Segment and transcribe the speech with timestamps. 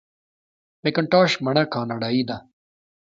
[0.83, 2.37] مکینټاش مڼه کاناډايي ده.